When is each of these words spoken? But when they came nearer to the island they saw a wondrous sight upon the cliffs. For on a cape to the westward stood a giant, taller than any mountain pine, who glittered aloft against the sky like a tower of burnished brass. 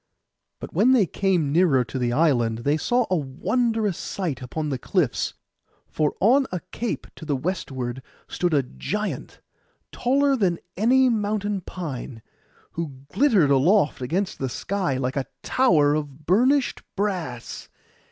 But 0.59 0.73
when 0.73 0.93
they 0.93 1.05
came 1.05 1.51
nearer 1.51 1.83
to 1.83 1.99
the 1.99 2.11
island 2.11 2.63
they 2.63 2.75
saw 2.75 3.05
a 3.11 3.15
wondrous 3.15 3.99
sight 3.99 4.41
upon 4.41 4.69
the 4.69 4.79
cliffs. 4.79 5.35
For 5.91 6.15
on 6.19 6.47
a 6.51 6.61
cape 6.71 7.05
to 7.17 7.23
the 7.23 7.35
westward 7.35 8.01
stood 8.27 8.51
a 8.51 8.63
giant, 8.63 9.41
taller 9.91 10.35
than 10.35 10.57
any 10.75 11.07
mountain 11.07 11.61
pine, 11.61 12.23
who 12.71 12.95
glittered 13.13 13.51
aloft 13.51 14.01
against 14.01 14.39
the 14.39 14.49
sky 14.49 14.97
like 14.97 15.15
a 15.17 15.27
tower 15.43 15.93
of 15.93 16.25
burnished 16.25 16.81
brass. 16.95 17.69